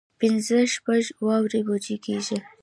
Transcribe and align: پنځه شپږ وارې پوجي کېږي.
پنځه 0.19 0.57
شپږ 0.73 1.03
وارې 1.27 1.59
پوجي 1.67 1.95
کېږي. 2.05 2.37